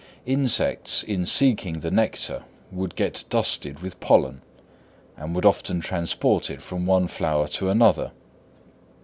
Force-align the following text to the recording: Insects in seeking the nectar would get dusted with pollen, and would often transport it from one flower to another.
Insects 0.25 1.03
in 1.03 1.27
seeking 1.27 1.81
the 1.81 1.91
nectar 1.91 2.41
would 2.71 2.95
get 2.95 3.23
dusted 3.29 3.83
with 3.83 3.99
pollen, 3.99 4.41
and 5.15 5.35
would 5.35 5.45
often 5.45 5.79
transport 5.79 6.49
it 6.49 6.63
from 6.63 6.87
one 6.87 7.07
flower 7.07 7.47
to 7.49 7.69
another. 7.69 8.11